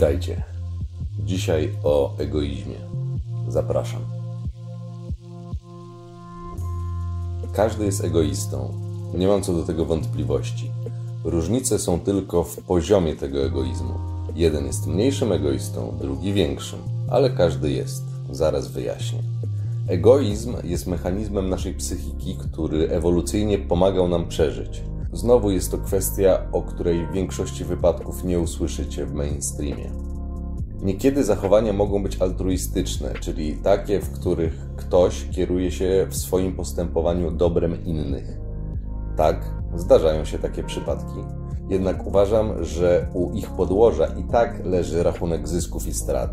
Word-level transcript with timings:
Witajcie. 0.00 0.42
Dzisiaj 1.24 1.72
o 1.84 2.16
egoizmie. 2.18 2.76
Zapraszam. 3.48 4.00
Każdy 7.52 7.84
jest 7.84 8.04
egoistą. 8.04 8.74
Nie 9.14 9.28
mam 9.28 9.42
co 9.42 9.52
do 9.52 9.62
tego 9.62 9.84
wątpliwości. 9.84 10.70
Różnice 11.24 11.78
są 11.78 12.00
tylko 12.00 12.44
w 12.44 12.56
poziomie 12.56 13.16
tego 13.16 13.44
egoizmu. 13.44 13.94
Jeden 14.34 14.66
jest 14.66 14.86
mniejszym 14.86 15.32
egoistą, 15.32 15.94
drugi 16.00 16.32
większym, 16.32 16.78
ale 17.10 17.30
każdy 17.30 17.70
jest. 17.70 18.04
Zaraz 18.30 18.68
wyjaśnię. 18.68 19.18
Egoizm 19.88 20.56
jest 20.64 20.86
mechanizmem 20.86 21.48
naszej 21.48 21.74
psychiki, 21.74 22.36
który 22.36 22.88
ewolucyjnie 22.90 23.58
pomagał 23.58 24.08
nam 24.08 24.28
przeżyć. 24.28 24.82
Znowu 25.12 25.50
jest 25.50 25.70
to 25.70 25.78
kwestia, 25.78 26.42
o 26.52 26.62
której 26.62 27.06
w 27.06 27.12
większości 27.12 27.64
wypadków 27.64 28.24
nie 28.24 28.40
usłyszycie 28.40 29.06
w 29.06 29.14
mainstreamie. 29.14 29.90
Niekiedy 30.82 31.24
zachowania 31.24 31.72
mogą 31.72 32.02
być 32.02 32.22
altruistyczne, 32.22 33.14
czyli 33.20 33.56
takie, 33.56 34.00
w 34.00 34.10
których 34.10 34.68
ktoś 34.76 35.28
kieruje 35.30 35.70
się 35.70 36.06
w 36.10 36.16
swoim 36.16 36.52
postępowaniu 36.56 37.30
dobrem 37.30 37.84
innych. 37.84 38.38
Tak, 39.16 39.54
zdarzają 39.76 40.24
się 40.24 40.38
takie 40.38 40.64
przypadki. 40.64 41.18
Jednak 41.68 42.06
uważam, 42.06 42.64
że 42.64 43.06
u 43.14 43.32
ich 43.32 43.50
podłoża 43.50 44.06
i 44.06 44.24
tak 44.24 44.66
leży 44.66 45.02
rachunek 45.02 45.48
zysków 45.48 45.86
i 45.86 45.94
strat. 45.94 46.30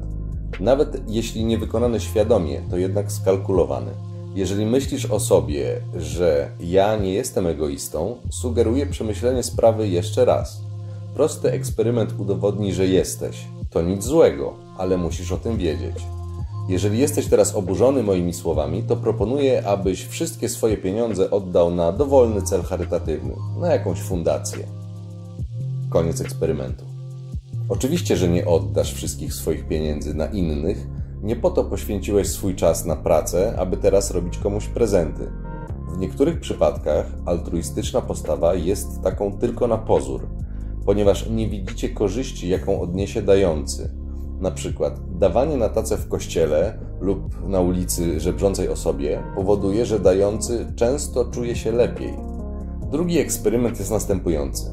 Nawet 0.60 1.10
jeśli 1.10 1.46
nie 1.46 1.58
wykonany 1.58 2.00
świadomie, 2.00 2.62
to 2.70 2.78
jednak 2.78 3.12
skalkulowany. 3.12 3.92
Jeżeli 4.38 4.66
myślisz 4.66 5.06
o 5.06 5.20
sobie, 5.20 5.82
że 5.96 6.50
ja 6.60 6.96
nie 6.96 7.14
jestem 7.14 7.48
egoistą, 7.48 8.16
sugeruję 8.30 8.86
przemyślenie 8.86 9.44
sprawy 9.44 9.88
jeszcze 9.88 10.26
raz. 10.26 10.62
Prosty 11.14 11.52
eksperyment 11.52 12.14
udowodni, 12.20 12.74
że 12.74 12.88
jesteś. 12.88 13.48
To 13.70 13.82
nic 13.82 14.04
złego, 14.04 14.54
ale 14.78 14.98
musisz 14.98 15.32
o 15.32 15.38
tym 15.38 15.58
wiedzieć. 15.58 15.96
Jeżeli 16.70 17.00
jesteś 17.00 17.28
teraz 17.28 17.56
oburzony 17.56 18.04
moimi 18.04 18.34
słowami, 18.34 18.84
to 18.84 18.96
proponuję, 18.96 19.68
abyś 19.68 20.06
wszystkie 20.06 20.50
swoje 20.50 20.78
pieniądze 20.78 21.32
oddał 21.32 21.76
na 21.76 21.92
dowolny 21.92 22.42
cel 22.42 22.64
charytatywny, 22.64 23.34
na 23.60 23.74
jakąś 23.74 24.00
fundację. 24.00 24.68
Koniec 25.90 26.22
eksperymentu. 26.22 26.86
Oczywiście, 27.70 28.18
że 28.18 28.28
nie 28.28 28.46
oddasz 28.46 28.94
wszystkich 28.94 29.34
swoich 29.34 29.68
pieniędzy 29.68 30.14
na 30.14 30.26
innych, 30.26 30.88
nie 31.28 31.36
po 31.36 31.50
to 31.50 31.64
poświęciłeś 31.64 32.30
swój 32.30 32.56
czas 32.56 32.86
na 32.86 32.96
pracę, 32.96 33.56
aby 33.58 33.78
teraz 33.78 34.12
robić 34.12 34.38
komuś 34.38 34.68
prezenty. 34.68 35.32
W 35.94 35.98
niektórych 35.98 36.40
przypadkach 36.40 37.06
altruistyczna 37.26 38.02
postawa 38.02 38.56
jest 38.56 39.02
taką 39.02 39.32
tylko 39.32 39.68
na 39.68 39.78
pozór, 39.78 40.28
ponieważ 40.86 41.30
nie 41.30 41.50
widzicie 41.50 41.90
korzyści, 41.90 42.50
jaką 42.50 42.82
odniesie 42.82 43.22
dający. 43.22 43.90
Na 44.40 44.52
przykład 44.52 45.18
dawanie 45.20 45.58
na 45.58 45.70
tacę 45.70 45.98
w 45.98 46.08
kościele 46.08 46.80
lub 47.02 47.50
na 47.50 47.60
ulicy 47.60 48.20
żebrzącej 48.20 48.70
osobie 48.70 49.24
powoduje, 49.36 49.86
że 49.86 50.00
dający 50.00 50.74
często 50.76 51.26
czuje 51.26 51.56
się 51.56 51.72
lepiej. 51.72 52.14
Drugi 52.92 53.20
eksperyment 53.20 53.80
jest 53.80 53.92
następujący. 53.92 54.72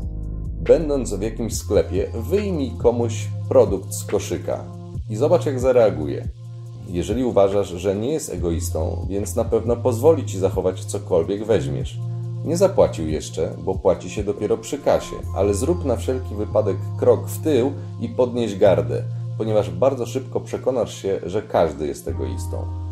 Będąc 0.61 1.15
w 1.15 1.23
jakimś 1.23 1.57
sklepie, 1.57 2.07
wyjmij 2.31 2.73
komuś 2.79 3.29
produkt 3.49 3.95
z 3.95 4.05
koszyka 4.05 4.65
i 5.11 5.17
zobacz, 5.17 5.47
jak 5.47 5.61
zareaguje. 5.61 6.29
Jeżeli 6.89 7.25
uważasz, 7.25 7.69
że 7.69 7.97
nie 7.97 8.13
jest 8.13 8.33
egoistą, 8.33 9.07
więc 9.09 9.37
na 9.37 9.45
pewno 9.45 9.77
pozwoli 9.77 10.25
ci 10.25 10.39
zachować 10.39 10.85
cokolwiek 10.85 11.45
weźmiesz. 11.45 11.99
Nie 12.45 12.57
zapłacił 12.57 13.09
jeszcze, 13.09 13.55
bo 13.65 13.75
płaci 13.75 14.11
się 14.11 14.25
dopiero 14.25 14.59
przy 14.59 14.79
kasie, 14.79 15.17
ale 15.37 15.55
zrób 15.55 15.85
na 15.85 15.97
wszelki 15.97 16.35
wypadek 16.35 16.77
krok 16.99 17.29
w 17.29 17.43
tył 17.43 17.73
i 18.01 18.09
podnieś 18.09 18.59
gardę, 18.59 19.03
ponieważ 19.39 19.71
bardzo 19.71 20.07
szybko 20.07 20.41
przekonasz 20.41 21.03
się, 21.03 21.21
że 21.27 21.43
każdy 21.43 21.87
jest 21.87 22.09
egoistą. 22.09 22.85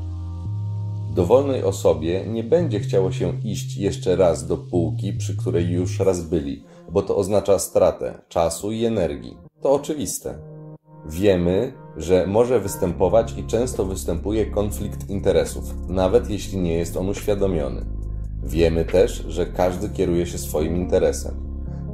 Dowolnej 1.15 1.63
osobie 1.63 2.27
nie 2.27 2.45
będzie 2.45 2.81
chciało 2.81 3.13
się 3.13 3.33
iść 3.45 3.77
jeszcze 3.77 4.17
raz 4.17 4.47
do 4.47 4.57
półki, 4.57 5.13
przy 5.13 5.37
której 5.37 5.71
już 5.71 6.01
raz 6.01 6.21
byli, 6.21 6.65
bo 6.91 7.03
to 7.03 7.17
oznacza 7.17 7.59
stratę 7.59 8.19
czasu 8.29 8.73
i 8.73 8.85
energii. 8.85 9.37
To 9.61 9.73
oczywiste. 9.73 10.35
Wiemy, 11.07 11.73
że 11.97 12.27
może 12.27 12.61
występować 12.61 13.35
i 13.39 13.45
często 13.45 13.85
występuje 13.85 14.47
konflikt 14.47 15.11
interesów, 15.11 15.75
nawet 15.89 16.31
jeśli 16.31 16.59
nie 16.59 16.75
jest 16.75 16.97
on 16.97 17.09
uświadomiony. 17.09 17.85
Wiemy 18.43 18.85
też, 18.85 19.25
że 19.29 19.47
każdy 19.47 19.89
kieruje 19.89 20.27
się 20.27 20.39
swoim 20.39 20.77
interesem. 20.77 21.35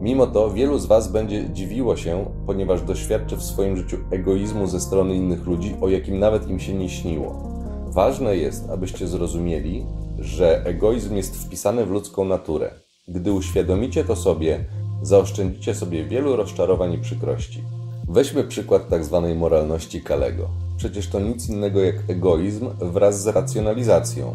Mimo 0.00 0.26
to 0.26 0.50
wielu 0.50 0.78
z 0.78 0.86
Was 0.86 1.12
będzie 1.12 1.50
dziwiło 1.50 1.96
się, 1.96 2.24
ponieważ 2.46 2.82
doświadczy 2.82 3.36
w 3.36 3.42
swoim 3.42 3.76
życiu 3.76 3.96
egoizmu 4.10 4.66
ze 4.66 4.80
strony 4.80 5.14
innych 5.14 5.46
ludzi, 5.46 5.74
o 5.80 5.88
jakim 5.88 6.18
nawet 6.18 6.48
im 6.48 6.60
się 6.60 6.74
nie 6.74 6.88
śniło. 6.88 7.42
Ważne 7.88 8.36
jest, 8.36 8.70
abyście 8.70 9.08
zrozumieli, 9.08 9.86
że 10.18 10.64
egoizm 10.64 11.16
jest 11.16 11.36
wpisany 11.36 11.86
w 11.86 11.90
ludzką 11.90 12.24
naturę. 12.24 12.70
Gdy 13.08 13.32
uświadomicie 13.32 14.04
to 14.04 14.16
sobie, 14.16 14.64
zaoszczędzicie 15.02 15.74
sobie 15.74 16.04
wielu 16.04 16.36
rozczarowań 16.36 16.92
i 16.92 16.98
przykrości. 16.98 17.62
Weźmy 18.10 18.44
przykład 18.44 18.88
tzw. 18.90 19.24
Tak 19.28 19.38
moralności 19.38 20.02
Kalego. 20.02 20.48
Przecież 20.76 21.08
to 21.08 21.20
nic 21.20 21.48
innego 21.48 21.80
jak 21.80 21.96
egoizm 22.08 22.68
wraz 22.80 23.22
z 23.22 23.26
racjonalizacją. 23.26 24.34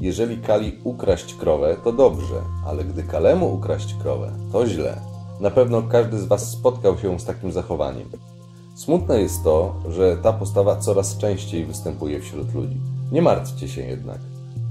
Jeżeli 0.00 0.38
Kali 0.38 0.78
ukraść 0.84 1.34
krowę, 1.34 1.76
to 1.84 1.92
dobrze, 1.92 2.42
ale 2.66 2.84
gdy 2.84 3.02
Kalemu 3.02 3.54
ukraść 3.54 3.94
krowę, 3.94 4.32
to 4.52 4.66
źle. 4.66 5.00
Na 5.40 5.50
pewno 5.50 5.82
każdy 5.82 6.18
z 6.18 6.24
Was 6.24 6.50
spotkał 6.50 6.98
się 6.98 7.20
z 7.20 7.24
takim 7.24 7.52
zachowaniem. 7.52 8.08
Smutne 8.74 9.20
jest 9.20 9.44
to, 9.44 9.74
że 9.88 10.16
ta 10.16 10.32
postawa 10.32 10.76
coraz 10.76 11.18
częściej 11.18 11.64
występuje 11.64 12.20
wśród 12.20 12.54
ludzi. 12.54 12.80
Nie 13.12 13.22
martwcie 13.22 13.68
się 13.68 13.82
jednak. 13.82 14.18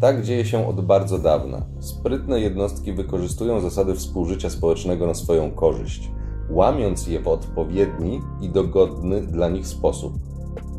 Tak 0.01 0.23
dzieje 0.23 0.45
się 0.45 0.67
od 0.67 0.81
bardzo 0.81 1.19
dawna. 1.19 1.61
Sprytne 1.79 2.39
jednostki 2.39 2.93
wykorzystują 2.93 3.61
zasady 3.61 3.95
współżycia 3.95 4.49
społecznego 4.49 5.07
na 5.07 5.13
swoją 5.13 5.51
korzyść 5.51 6.09
łamiąc 6.49 7.07
je 7.07 7.19
w 7.19 7.27
odpowiedni 7.27 8.21
i 8.41 8.49
dogodny 8.49 9.21
dla 9.21 9.49
nich 9.49 9.67
sposób. 9.67 10.13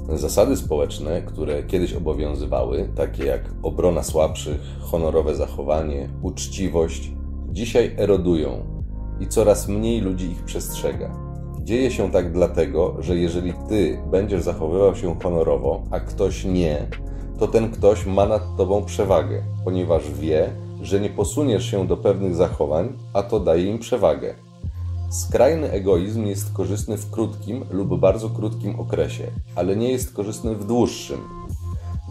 Zasady 0.08 0.56
społeczne, 0.56 1.22
które 1.22 1.62
kiedyś 1.62 1.94
obowiązywały, 1.94 2.88
takie 2.96 3.24
jak 3.24 3.40
obrona 3.62 4.02
słabszych, 4.02 4.60
honorowe 4.80 5.34
zachowanie, 5.34 6.08
uczciwość, 6.22 7.12
dzisiaj 7.52 7.94
erodują 7.98 8.64
i 9.20 9.28
coraz 9.28 9.68
mniej 9.68 10.00
ludzi 10.00 10.30
ich 10.30 10.44
przestrzega. 10.44 11.30
Dzieje 11.62 11.90
się 11.90 12.10
tak 12.10 12.32
dlatego, 12.32 12.96
że 12.98 13.16
jeżeli 13.16 13.52
ty 13.68 13.98
będziesz 14.10 14.42
zachowywał 14.42 14.96
się 14.96 15.20
honorowo, 15.22 15.82
a 15.90 16.00
ktoś 16.00 16.44
nie, 16.44 16.88
to 17.38 17.48
ten 17.48 17.70
ktoś 17.70 18.06
ma 18.06 18.26
nad 18.26 18.56
tobą 18.56 18.84
przewagę, 18.84 19.42
ponieważ 19.64 20.10
wie, 20.10 20.50
że 20.82 21.00
nie 21.00 21.10
posuniesz 21.10 21.70
się 21.70 21.86
do 21.86 21.96
pewnych 21.96 22.34
zachowań, 22.34 22.92
a 23.14 23.22
to 23.22 23.40
daje 23.40 23.64
im 23.64 23.78
przewagę. 23.78 24.34
Skrajny 25.10 25.70
egoizm 25.70 26.26
jest 26.26 26.52
korzystny 26.52 26.96
w 26.96 27.10
krótkim 27.10 27.64
lub 27.70 28.00
bardzo 28.00 28.30
krótkim 28.30 28.80
okresie, 28.80 29.26
ale 29.56 29.76
nie 29.76 29.92
jest 29.92 30.12
korzystny 30.12 30.54
w 30.54 30.64
dłuższym. 30.64 31.20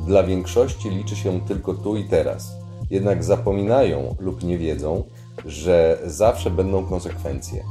Dla 0.08 0.24
większości 0.24 0.90
liczy 0.90 1.16
się 1.16 1.42
tylko 1.48 1.74
tu 1.74 1.98
i 1.98 2.04
teraz. 2.04 2.52
Jednak 2.90 3.24
zapominają 3.24 4.16
lub 4.20 4.44
nie 4.44 4.58
wiedzą, 4.58 5.04
że 5.46 6.00
zawsze 6.06 6.52
będą 6.52 6.86
konsekwencje. 6.86 7.64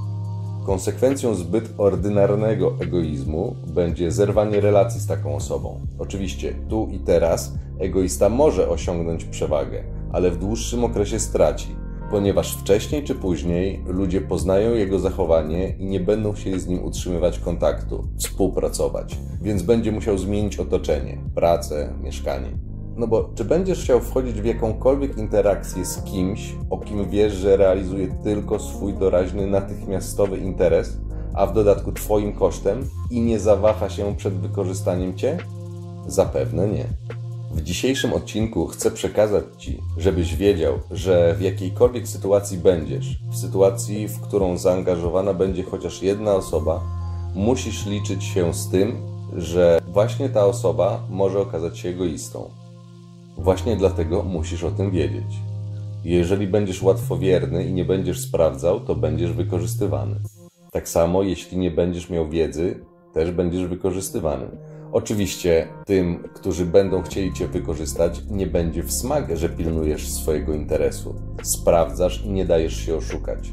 Konsekwencją 0.67 1.35
zbyt 1.35 1.75
ordynarnego 1.79 2.75
egoizmu 2.81 3.57
będzie 3.67 4.13
zerwanie 4.13 4.61
relacji 4.61 5.01
z 5.01 5.07
taką 5.07 5.37
osobą. 5.37 5.81
Oczywiście, 5.99 6.55
tu 6.69 6.89
i 6.93 6.99
teraz 6.99 7.53
egoista 7.79 8.29
może 8.29 8.69
osiągnąć 8.69 9.25
przewagę, 9.25 9.85
ale 10.13 10.31
w 10.31 10.39
dłuższym 10.39 10.85
okresie 10.85 11.21
straci 11.21 11.88
ponieważ 12.11 12.57
wcześniej 12.57 13.05
czy 13.05 13.15
później 13.15 13.85
ludzie 13.87 14.21
poznają 14.21 14.75
jego 14.75 14.99
zachowanie 14.99 15.69
i 15.79 15.87
nie 15.87 16.01
będą 16.01 16.33
chcieli 16.33 16.61
z 16.61 16.67
nim 16.67 16.85
utrzymywać 16.85 17.39
kontaktu, 17.39 18.09
współpracować, 18.19 19.19
więc 19.43 19.63
będzie 19.63 19.93
musiał 19.93 20.19
zmienić 20.19 20.59
otoczenie, 20.59 21.19
pracę, 21.35 21.95
mieszkanie. 22.03 22.49
No 22.97 23.07
bo 23.07 23.31
czy 23.35 23.45
będziesz 23.45 23.83
chciał 23.85 24.01
wchodzić 24.01 24.41
w 24.41 24.45
jakąkolwiek 24.45 25.19
interakcję 25.19 25.85
z 25.85 26.03
kimś, 26.03 26.55
o 26.71 26.79
kim 26.79 27.11
wiesz, 27.11 27.33
że 27.33 27.57
realizuje 27.57 28.09
tylko 28.23 28.59
swój 28.59 28.95
doraźny, 28.95 29.47
natychmiastowy 29.47 30.39
interes, 30.39 30.99
a 31.35 31.47
w 31.47 31.55
dodatku 31.55 31.93
Twoim 31.93 32.33
kosztem 32.33 32.85
i 33.11 33.21
nie 33.21 33.39
zawaha 33.41 33.91
się 33.91 34.17
przed 34.17 34.35
wykorzystaniem 34.35 35.17
Cię? 35.17 35.39
Zapewne 36.07 36.69
nie. 36.69 36.85
W 37.59 37.63
dzisiejszym 37.63 38.13
odcinku 38.13 38.67
chcę 38.67 38.91
przekazać 38.91 39.45
Ci, 39.59 39.83
żebyś 39.97 40.37
wiedział, 40.37 40.75
że 40.91 41.35
w 41.39 41.43
jakiejkolwiek 41.43 42.09
sytuacji 42.09 42.59
będziesz, 42.59 43.19
w 43.31 43.37
sytuacji, 43.37 44.09
w 44.09 44.21
którą 44.21 44.57
zaangażowana 44.57 45.35
będzie 45.35 45.63
chociaż 45.63 46.03
jedna 46.03 46.35
osoba, 46.35 46.81
musisz 47.35 47.87
liczyć 47.87 48.25
się 48.25 48.55
z 48.55 48.71
tym, 48.71 48.97
że 49.37 49.81
właśnie 49.89 50.29
ta 50.29 50.47
osoba 50.47 51.03
może 51.11 51.41
okazać 51.41 51.79
się 51.79 51.89
egoistą. 51.89 52.51
Właśnie 53.37 53.77
dlatego 53.77 54.23
musisz 54.23 54.65
o 54.65 54.71
tym 54.71 54.91
wiedzieć. 54.91 55.37
Jeżeli 56.05 56.47
będziesz 56.47 56.83
łatwowierny 56.83 57.65
i 57.65 57.73
nie 57.73 57.85
będziesz 57.85 58.21
sprawdzał, 58.21 58.81
to 58.81 58.95
będziesz 58.95 59.33
wykorzystywany. 59.33 60.17
Tak 60.73 60.89
samo, 60.89 61.23
jeśli 61.23 61.59
nie 61.59 61.71
będziesz 61.71 62.11
miał 62.11 62.29
wiedzy, 62.29 62.85
też 63.15 63.31
będziesz 63.31 63.67
wykorzystywany. 63.67 64.47
Oczywiście 64.93 65.69
tym, 65.87 66.29
którzy 66.35 66.67
będą 66.67 67.03
chcieli 67.03 67.33
Cię 67.33 67.49
wykorzystać, 67.49 68.23
nie 68.31 68.47
będzie 68.47 68.83
w 68.83 68.93
smak, 68.93 69.37
że 69.37 69.49
pilnujesz 69.49 70.09
swojego 70.09 70.55
interesu. 70.55 71.15
Sprawdzasz 71.43 72.25
i 72.25 72.31
nie 72.31 72.45
dajesz 72.45 72.77
się 72.77 72.97
oszukać. 72.97 73.51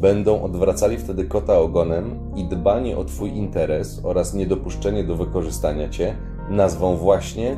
Będą 0.00 0.42
odwracali 0.42 0.98
wtedy 0.98 1.24
kota 1.24 1.58
ogonem 1.58 2.18
i 2.36 2.44
dbanie 2.44 2.96
o 2.96 3.04
Twój 3.04 3.30
interes 3.30 4.00
oraz 4.02 4.34
niedopuszczenie 4.34 5.04
do 5.04 5.16
wykorzystania 5.16 5.88
Cię 5.88 6.16
nazwą 6.50 6.96
właśnie 6.96 7.56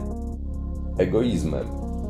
egoizmem 0.99 1.67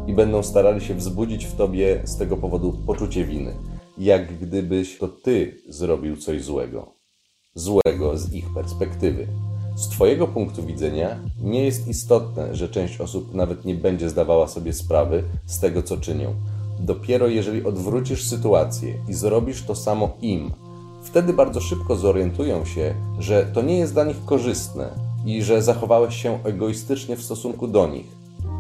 i 0.06 0.14
będą 0.14 0.43
starali 0.43 0.81
się 0.81 0.94
wzbudzić 0.94 1.46
w 1.46 1.56
Tobie 1.56 2.00
z 2.05 2.17
tego 2.17 2.37
powodu 2.37 2.73
poczucie 2.87 3.25
winy, 3.25 3.55
jak 3.99 4.38
gdybyś 4.38 4.99
to 4.99 5.08
Ty 5.08 5.56
zrobił 5.69 6.17
coś 6.17 6.44
złego. 6.44 6.94
Złego 7.55 8.19
z 8.19 8.32
ich 8.32 8.55
perspektywy. 8.55 9.50
Z 9.76 9.88
Twojego 9.88 10.28
punktu 10.28 10.67
widzenia 10.67 11.17
nie 11.43 11.64
jest 11.64 11.88
istotne, 11.88 12.55
że 12.55 12.69
część 12.69 13.00
osób 13.00 13.34
nawet 13.34 13.64
nie 13.64 13.75
będzie 13.75 14.11
zdawała 14.11 14.49
sobie 14.49 14.72
sprawy 14.72 15.25
z 15.46 15.61
tego, 15.61 15.82
co 15.82 15.96
czynią. 15.96 16.34
Dopiero 16.81 17.26
jeżeli 17.26 17.64
odwrócisz 17.64 18.28
sytuację 18.28 18.94
i 19.08 19.14
zrobisz 19.14 19.62
to 19.62 19.75
samo 19.75 20.17
im, 20.22 20.50
wtedy 21.02 21.32
bardzo 21.32 21.61
szybko 21.61 21.96
zorientują 21.96 22.64
się, 22.64 22.94
że 23.19 23.46
to 23.52 23.62
nie 23.62 23.78
jest 23.78 23.93
dla 23.93 24.05
nich 24.05 24.25
korzystne 24.25 24.88
i 25.26 25.43
że 25.43 25.62
zachowałeś 25.62 26.22
się 26.22 26.38
egoistycznie 26.44 27.17
w 27.17 27.22
stosunku 27.22 27.69
do 27.69 27.87
nich. 27.87 28.06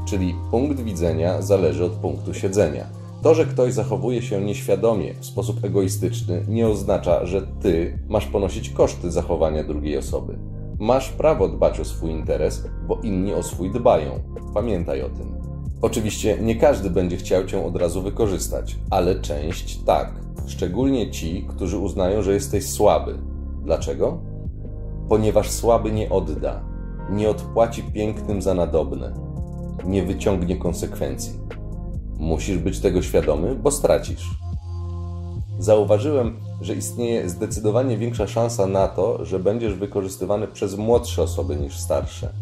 Czyli 0.08 0.34
punkt 0.50 0.80
widzenia 0.80 1.42
zależy 1.42 1.84
od 1.84 1.92
punktu 1.92 2.34
siedzenia. 2.34 2.86
To, 3.22 3.34
że 3.34 3.46
ktoś 3.46 3.72
zachowuje 3.72 4.22
się 4.22 4.40
nieświadomie, 4.40 5.14
w 5.14 5.26
sposób 5.26 5.64
egoistyczny, 5.64 6.44
nie 6.48 6.68
oznacza, 6.68 7.26
że 7.26 7.46
ty 7.62 7.98
masz 8.08 8.26
ponosić 8.26 8.70
koszty 8.70 9.10
zachowania 9.10 9.64
drugiej 9.64 9.98
osoby. 9.98 10.38
Masz 10.80 11.10
prawo 11.10 11.48
dbać 11.48 11.80
o 11.80 11.84
swój 11.84 12.10
interes, 12.10 12.68
bo 12.86 12.98
inni 13.02 13.34
o 13.34 13.42
swój 13.42 13.70
dbają. 13.70 14.20
Pamiętaj 14.54 15.02
o 15.02 15.08
tym. 15.08 15.34
Oczywiście 15.82 16.38
nie 16.42 16.56
każdy 16.56 16.90
będzie 16.90 17.16
chciał 17.16 17.46
cię 17.46 17.66
od 17.66 17.76
razu 17.76 18.02
wykorzystać, 18.02 18.76
ale 18.90 19.20
część 19.20 19.84
tak. 19.84 20.12
Szczególnie 20.46 21.10
ci, 21.10 21.46
którzy 21.48 21.78
uznają, 21.78 22.22
że 22.22 22.32
jesteś 22.32 22.68
słaby. 22.68 23.18
Dlaczego? 23.64 24.22
Ponieważ 25.08 25.50
słaby 25.50 25.92
nie 25.92 26.10
odda, 26.10 26.64
nie 27.10 27.30
odpłaci 27.30 27.82
pięknym 27.82 28.42
za 28.42 28.54
nadobne, 28.54 29.14
nie 29.84 30.02
wyciągnie 30.02 30.56
konsekwencji. 30.56 31.40
Musisz 32.18 32.58
być 32.58 32.80
tego 32.80 33.02
świadomy, 33.02 33.54
bo 33.54 33.70
stracisz. 33.70 34.30
Zauważyłem, 35.60 36.36
że 36.60 36.74
istnieje 36.74 37.28
zdecydowanie 37.28 37.98
większa 37.98 38.26
szansa 38.26 38.66
na 38.66 38.88
to, 38.88 39.24
że 39.24 39.38
będziesz 39.38 39.74
wykorzystywany 39.74 40.48
przez 40.48 40.76
młodsze 40.76 41.22
osoby 41.22 41.56
niż 41.56 41.78
starsze. 41.78 42.32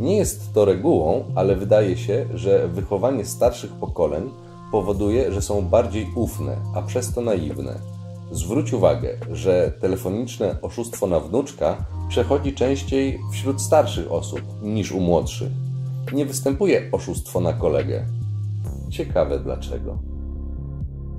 Nie 0.00 0.16
jest 0.16 0.54
to 0.54 0.64
regułą, 0.64 1.24
ale 1.34 1.56
wydaje 1.56 1.96
się, 1.96 2.26
że 2.34 2.68
wychowanie 2.68 3.24
starszych 3.24 3.72
pokoleń 3.72 4.30
powoduje, 4.72 5.32
że 5.32 5.42
są 5.42 5.62
bardziej 5.62 6.06
ufne, 6.14 6.56
a 6.74 6.82
przez 6.82 7.14
to 7.14 7.20
naiwne. 7.20 7.78
Zwróć 8.32 8.72
uwagę, 8.72 9.16
że 9.32 9.72
telefoniczne 9.80 10.56
oszustwo 10.62 11.06
na 11.06 11.20
wnuczka 11.20 11.76
przechodzi 12.08 12.52
częściej 12.52 13.18
wśród 13.32 13.62
starszych 13.62 14.12
osób 14.12 14.40
niż 14.62 14.92
u 14.92 15.00
młodszych. 15.00 15.52
Nie 16.12 16.26
występuje 16.26 16.88
oszustwo 16.92 17.40
na 17.40 17.52
kolegę. 17.52 18.06
Ciekawe 18.90 19.38
dlaczego. 19.38 20.13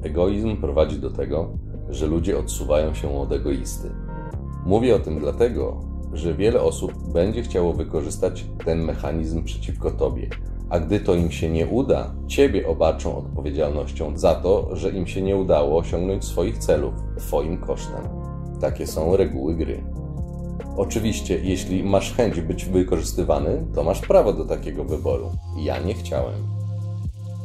Egoizm 0.05 0.57
prowadzi 0.57 0.99
do 0.99 1.11
tego, 1.11 1.49
że 1.89 2.07
ludzie 2.07 2.37
odsuwają 2.37 2.93
się 2.93 3.19
od 3.19 3.31
egoisty. 3.31 3.91
Mówię 4.65 4.95
o 4.95 4.99
tym 4.99 5.19
dlatego, 5.19 5.79
że 6.13 6.33
wiele 6.33 6.61
osób 6.61 7.13
będzie 7.13 7.43
chciało 7.43 7.73
wykorzystać 7.73 8.45
ten 8.65 8.83
mechanizm 8.83 9.43
przeciwko 9.43 9.91
tobie, 9.91 10.29
a 10.69 10.79
gdy 10.79 10.99
to 10.99 11.15
im 11.15 11.31
się 11.31 11.49
nie 11.49 11.67
uda, 11.67 12.15
ciebie 12.27 12.67
obarczą 12.67 13.17
odpowiedzialnością 13.17 14.17
za 14.17 14.35
to, 14.35 14.75
że 14.75 14.89
im 14.89 15.07
się 15.07 15.21
nie 15.21 15.35
udało 15.35 15.77
osiągnąć 15.77 16.25
swoich 16.25 16.57
celów 16.57 16.93
twoim 17.17 17.57
kosztem. 17.57 18.01
Takie 18.61 18.87
są 18.87 19.17
reguły 19.17 19.55
gry. 19.55 19.83
Oczywiście, 20.77 21.39
jeśli 21.43 21.83
masz 21.83 22.13
chęć 22.13 22.41
być 22.41 22.65
wykorzystywany, 22.65 23.65
to 23.75 23.83
masz 23.83 24.01
prawo 24.01 24.33
do 24.33 24.45
takiego 24.45 24.83
wyboru. 24.83 25.31
Ja 25.57 25.79
nie 25.79 25.93
chciałem. 25.93 26.54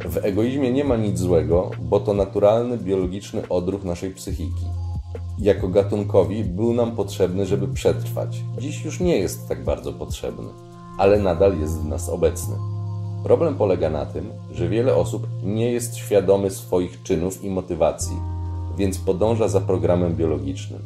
W 0.05 0.17
egoizmie 0.17 0.73
nie 0.73 0.85
ma 0.85 0.97
nic 0.97 1.19
złego, 1.19 1.71
bo 1.83 2.01
to 2.01 2.15
naturalny, 2.15 2.79
biologiczny 2.79 3.49
odruch 3.49 3.85
naszej 3.85 4.11
psychiki. 4.11 4.65
Jako 5.39 5.69
gatunkowi 5.69 6.45
był 6.45 6.73
nam 6.73 6.97
potrzebny, 6.97 7.47
żeby 7.47 7.69
przetrwać. 7.69 8.43
Dziś 8.59 8.85
już 8.85 9.01
nie 9.01 9.19
jest 9.19 9.49
tak 9.49 9.65
bardzo 9.65 9.93
potrzebny, 9.93 10.49
ale 10.99 11.19
nadal 11.19 11.61
jest 11.61 11.81
w 11.81 11.87
nas 11.87 12.09
obecny. 12.09 12.57
Problem 13.25 13.55
polega 13.55 13.91
na 13.91 14.07
tym, 14.07 14.31
że 14.53 14.69
wiele 14.69 14.95
osób 14.95 15.27
nie 15.45 15.73
jest 15.73 15.97
świadomy 15.97 16.51
swoich 16.51 17.03
czynów 17.03 17.45
i 17.45 17.51
motywacji, 17.51 18.17
więc 18.79 18.99
podąża 18.99 19.49
za 19.49 19.61
programem 19.61 20.17
biologicznym. 20.17 20.83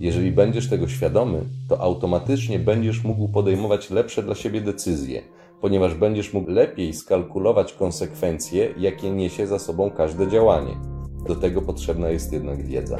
Jeżeli 0.00 0.32
będziesz 0.32 0.68
tego 0.68 0.88
świadomy, 0.88 1.44
to 1.68 1.80
automatycznie 1.80 2.58
będziesz 2.58 3.04
mógł 3.04 3.28
podejmować 3.28 3.90
lepsze 3.90 4.22
dla 4.22 4.34
siebie 4.34 4.60
decyzje, 4.60 5.22
ponieważ 5.60 5.94
będziesz 5.94 6.32
mógł 6.32 6.50
lepiej 6.50 6.94
skalkulować 6.94 7.72
konsekwencje, 7.72 8.74
jakie 8.78 9.10
niesie 9.10 9.46
za 9.46 9.58
sobą 9.58 9.90
każde 9.90 10.28
działanie. 10.28 10.76
Do 11.26 11.36
tego 11.36 11.62
potrzebna 11.62 12.08
jest 12.08 12.32
jednak 12.32 12.66
wiedza. 12.66 12.98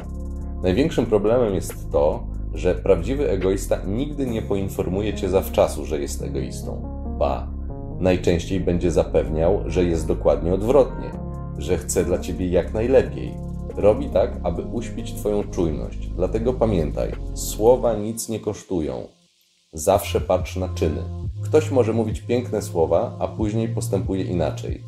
Największym 0.63 1.05
problemem 1.05 1.55
jest 1.55 1.91
to, 1.91 2.27
że 2.53 2.75
prawdziwy 2.75 3.29
egoista 3.29 3.77
nigdy 3.87 4.25
nie 4.25 4.41
poinformuje 4.41 5.13
cię 5.13 5.29
zawczasu, 5.29 5.85
że 5.85 5.99
jest 5.99 6.21
egoistą. 6.21 6.81
Ba, 7.19 7.47
najczęściej 7.99 8.59
będzie 8.59 8.91
zapewniał, 8.91 9.63
że 9.65 9.83
jest 9.83 10.07
dokładnie 10.07 10.53
odwrotnie, 10.53 11.11
że 11.57 11.77
chce 11.77 12.05
dla 12.05 12.19
ciebie 12.19 12.47
jak 12.47 12.73
najlepiej. 12.73 13.33
Robi 13.75 14.09
tak, 14.09 14.39
aby 14.43 14.61
uśpić 14.61 15.13
twoją 15.13 15.43
czujność. 15.43 16.07
Dlatego 16.07 16.53
pamiętaj, 16.53 17.11
słowa 17.33 17.93
nic 17.95 18.29
nie 18.29 18.39
kosztują. 18.39 19.07
Zawsze 19.73 20.21
patrz 20.21 20.55
na 20.55 20.69
czyny. 20.69 21.28
Ktoś 21.49 21.71
może 21.71 21.93
mówić 21.93 22.21
piękne 22.21 22.61
słowa, 22.61 23.11
a 23.19 23.27
później 23.27 23.69
postępuje 23.69 24.23
inaczej. 24.23 24.81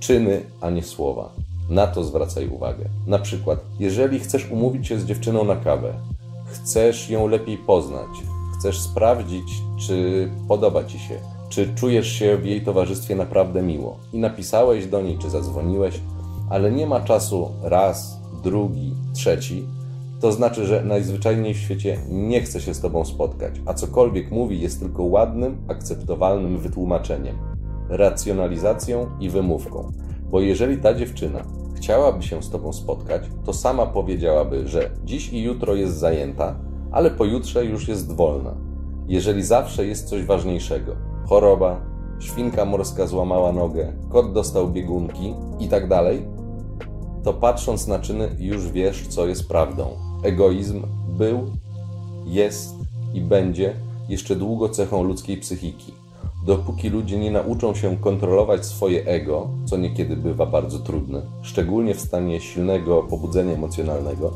Czyny, 0.00 0.42
a 0.60 0.70
nie 0.70 0.82
słowa. 0.82 1.30
Na 1.70 1.86
to 1.86 2.04
zwracaj 2.04 2.48
uwagę. 2.48 2.88
Na 3.06 3.18
przykład, 3.18 3.60
jeżeli 3.78 4.18
chcesz 4.18 4.50
umówić 4.50 4.86
się 4.86 5.00
z 5.00 5.04
dziewczyną 5.04 5.44
na 5.44 5.56
kawę, 5.56 5.94
chcesz 6.46 7.10
ją 7.10 7.28
lepiej 7.28 7.58
poznać, 7.58 8.08
chcesz 8.58 8.80
sprawdzić, 8.80 9.62
czy 9.86 10.28
podoba 10.48 10.84
ci 10.84 10.98
się, 10.98 11.18
czy 11.48 11.74
czujesz 11.74 12.08
się 12.08 12.36
w 12.36 12.46
jej 12.46 12.64
towarzystwie 12.64 13.16
naprawdę 13.16 13.62
miło 13.62 13.96
i 14.12 14.18
napisałeś 14.18 14.86
do 14.86 15.02
niej, 15.02 15.18
czy 15.18 15.30
zadzwoniłeś, 15.30 16.00
ale 16.50 16.72
nie 16.72 16.86
ma 16.86 17.00
czasu 17.00 17.50
raz, 17.62 18.18
drugi, 18.44 18.94
trzeci, 19.14 19.66
to 20.20 20.32
znaczy, 20.32 20.66
że 20.66 20.84
najzwyczajniej 20.84 21.54
w 21.54 21.58
świecie 21.58 21.98
nie 22.08 22.40
chce 22.40 22.60
się 22.60 22.74
z 22.74 22.80
tobą 22.80 23.04
spotkać, 23.04 23.60
a 23.66 23.74
cokolwiek 23.74 24.30
mówi 24.30 24.60
jest 24.60 24.80
tylko 24.80 25.02
ładnym, 25.02 25.58
akceptowalnym 25.68 26.58
wytłumaczeniem, 26.58 27.36
racjonalizacją 27.88 29.06
i 29.20 29.30
wymówką. 29.30 29.92
Bo 30.30 30.40
jeżeli 30.40 30.78
ta 30.78 30.94
dziewczyna 30.94 31.44
chciałaby 31.74 32.22
się 32.22 32.42
z 32.42 32.50
tobą 32.50 32.72
spotkać, 32.72 33.22
to 33.44 33.52
sama 33.52 33.86
powiedziałaby, 33.86 34.68
że 34.68 34.90
dziś 35.04 35.32
i 35.32 35.42
jutro 35.42 35.74
jest 35.74 35.98
zajęta, 35.98 36.58
ale 36.92 37.10
pojutrze 37.10 37.64
już 37.64 37.88
jest 37.88 38.12
wolna. 38.12 38.54
Jeżeli 39.08 39.42
zawsze 39.42 39.86
jest 39.86 40.08
coś 40.08 40.24
ważniejszego 40.24 40.96
choroba, 41.28 41.80
świnka 42.18 42.64
morska 42.64 43.06
złamała 43.06 43.52
nogę, 43.52 43.92
kot 44.10 44.32
dostał 44.32 44.68
biegunki 44.68 45.34
i 45.58 45.68
tak 45.68 45.88
dalej, 45.88 46.26
to 47.22 47.32
patrząc 47.32 47.86
na 47.86 47.98
czyny 47.98 48.28
już 48.38 48.70
wiesz, 48.70 49.06
co 49.06 49.26
jest 49.26 49.48
prawdą. 49.48 50.05
Egoizm 50.22 50.82
był, 51.18 51.50
jest 52.26 52.74
i 53.14 53.20
będzie 53.20 53.74
jeszcze 54.08 54.36
długo 54.36 54.68
cechą 54.68 55.02
ludzkiej 55.02 55.36
psychiki. 55.36 55.92
Dopóki 56.46 56.88
ludzie 56.88 57.18
nie 57.18 57.30
nauczą 57.30 57.74
się 57.74 57.96
kontrolować 57.96 58.66
swoje 58.66 59.06
ego, 59.06 59.48
co 59.64 59.76
niekiedy 59.76 60.16
bywa 60.16 60.46
bardzo 60.46 60.78
trudne, 60.78 61.22
szczególnie 61.42 61.94
w 61.94 62.00
stanie 62.00 62.40
silnego 62.40 63.02
pobudzenia 63.02 63.52
emocjonalnego, 63.52 64.32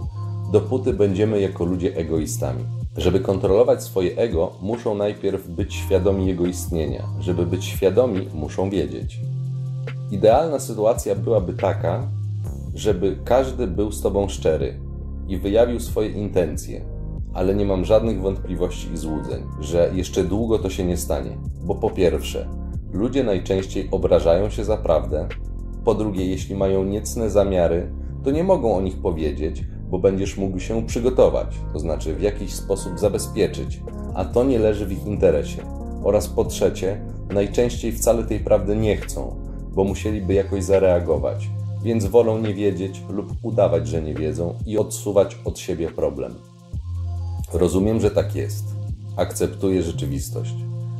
dopóty 0.53 0.93
będziemy 0.93 1.41
jako 1.41 1.65
ludzie 1.65 1.97
egoistami. 1.97 2.65
Żeby 2.97 3.21
kontrolować 3.21 3.83
swoje 3.83 4.17
ego, 4.17 4.53
muszą 4.63 4.95
najpierw 4.95 5.49
być 5.49 5.75
świadomi 5.75 6.27
jego 6.27 6.47
istnienia. 6.47 7.09
Żeby 7.21 7.47
być 7.47 7.65
świadomi, 7.65 8.29
muszą 8.35 8.71
wiedzieć. 8.71 9.21
Idealna 10.11 10.61
sytuacja 10.61 11.15
byłaby 11.15 11.53
taka, 11.53 12.09
żeby 12.75 13.19
każdy 13.25 13.67
był 13.67 13.93
z 13.93 14.03
tobą 14.03 14.29
szczery 14.29 14.90
i 15.31 15.39
wyjawił 15.39 15.81
swoje 15.81 16.09
intencje, 16.09 16.85
ale 17.35 17.55
nie 17.55 17.65
mam 17.65 17.85
żadnych 17.85 18.21
wątpliwości 18.21 18.93
i 18.93 18.97
złudzeń, 18.97 19.43
że 19.61 19.91
jeszcze 19.95 20.25
długo 20.25 20.59
to 20.59 20.71
się 20.71 20.85
nie 20.85 20.97
stanie. 20.97 21.39
Bo 21.65 21.75
po 21.75 21.91
pierwsze, 21.91 22.49
ludzie 22.93 23.25
najczęściej 23.25 23.89
obrażają 23.91 24.51
się 24.51 24.65
za 24.65 24.77
prawdę, 24.77 25.29
po 25.85 25.95
drugie, 25.95 26.27
jeśli 26.27 26.55
mają 26.55 26.85
niecne 26.85 27.31
zamiary, 27.31 27.93
to 28.25 28.31
nie 28.31 28.45
mogą 28.45 28.77
o 28.77 28.81
nich 28.81 28.99
powiedzieć, 28.99 29.65
bo 29.91 29.99
będziesz 29.99 30.37
mógł 30.37 30.59
się 30.59 30.87
przygotować, 30.87 31.57
to 31.73 31.79
znaczy 31.79 32.15
w 32.15 32.23
jakiś 32.23 32.55
sposób 32.55 32.99
zabezpieczyć, 32.99 33.83
a 34.15 34.25
to 34.25 34.45
nie 34.45 34.59
leży 34.59 34.87
w 34.87 34.93
ich 34.93 35.07
interesie. 35.07 35.63
Oraz 36.05 36.29
po 36.29 36.45
trzecie, 36.45 37.05
najczęściej 37.31 37.93
wcale 37.93 38.25
tej 38.25 38.41
prawdy 38.41 38.77
nie 38.77 38.97
chcą, 38.97 39.37
bo 39.75 39.85
musieliby 39.85 40.35
jakoś 40.35 40.65
zareagować, 40.65 41.51
więc 41.83 42.07
wolą 42.07 42.39
nie 42.39 42.55
wiedzieć 42.55 43.03
lub 43.11 43.33
udawać, 43.43 43.89
że 43.89 44.03
nie 44.03 44.15
wiedzą 44.15 44.55
i 44.67 44.79
odsuwać 44.79 45.39
od 45.45 45.59
siebie 45.59 45.89
problem. 45.89 46.35
Rozumiem, 47.53 48.01
że 48.01 48.11
tak 48.11 48.35
jest. 48.35 48.65
Akceptuję 49.17 49.83
rzeczywistość. 49.83 50.55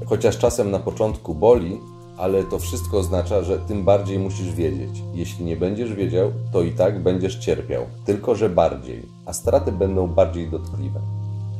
Chociaż 0.07 0.39
czasem 0.39 0.71
na 0.71 0.79
początku 0.79 1.35
boli, 1.35 1.79
ale 2.17 2.45
to 2.45 2.59
wszystko 2.59 2.99
oznacza, 2.99 3.43
że 3.43 3.59
tym 3.59 3.85
bardziej 3.85 4.19
musisz 4.19 4.55
wiedzieć. 4.55 5.03
Jeśli 5.15 5.45
nie 5.45 5.57
będziesz 5.57 5.95
wiedział, 5.95 6.33
to 6.53 6.63
i 6.63 6.73
tak 6.73 7.03
będziesz 7.03 7.37
cierpiał, 7.37 7.83
tylko 8.05 8.35
że 8.35 8.51
bardziej, 8.51 9.03
a 9.27 9.33
straty 9.33 9.73
będą 9.73 10.07
bardziej 10.07 10.51
dotkliwe. 10.51 11.01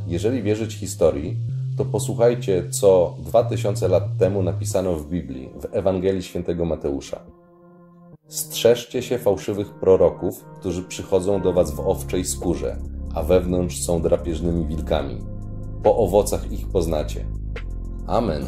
Jeżeli 0.07 0.43
wierzyć 0.43 0.75
historii, 0.75 1.37
to 1.77 1.85
posłuchajcie, 1.85 2.71
co 2.71 3.17
2000 3.19 3.89
lat 3.89 4.05
temu 4.19 4.43
napisano 4.43 4.95
w 4.95 5.09
Biblii, 5.09 5.49
w 5.61 5.75
Ewangelii 5.75 6.23
Świętego 6.23 6.65
Mateusza. 6.65 7.21
Strzeżcie 8.31 9.03
się 9.03 9.19
fałszywych 9.19 9.75
proroków, 9.75 10.45
którzy 10.61 10.83
przychodzą 10.83 11.43
do 11.43 11.53
was 11.53 11.71
w 11.71 11.81
owczej 11.81 12.25
skórze, 12.25 12.77
a 13.15 13.23
wewnątrz 13.23 13.83
są 13.83 14.03
drapieżnymi 14.03 14.67
wilkami. 14.67 15.19
Po 15.83 15.97
owocach 15.97 16.53
ich 16.53 16.69
poznacie. 16.69 17.25
Amen. 18.07 18.43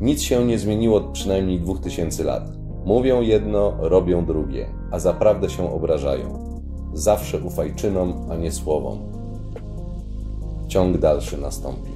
Nic 0.00 0.22
się 0.22 0.44
nie 0.44 0.58
zmieniło 0.58 0.96
od 0.96 1.12
przynajmniej 1.12 1.60
2000 1.60 2.24
lat. 2.24 2.50
Mówią 2.84 3.20
jedno, 3.20 3.72
robią 3.78 4.24
drugie, 4.24 4.66
a 4.90 4.98
zaprawdę 4.98 5.50
się 5.50 5.74
obrażają. 5.74 6.60
Zawsze 6.92 7.38
ufaj 7.38 7.74
czynom, 7.74 8.30
a 8.30 8.36
nie 8.36 8.52
słowom. 8.52 8.98
Ciąg 10.68 10.98
dalszy 10.98 11.38
nastąpi. 11.38 11.89